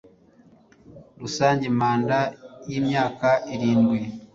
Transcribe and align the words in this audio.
rusange 1.21 1.65
manda 1.79 2.19
y 2.69 2.73
imyaka 2.79 3.29
irindwi 3.53 3.99